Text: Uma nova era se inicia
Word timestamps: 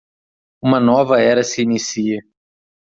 Uma 0.63 0.79
nova 0.79 1.21
era 1.21 1.43
se 1.43 1.61
inicia 1.61 2.25